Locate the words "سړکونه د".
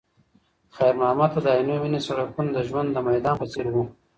2.07-2.59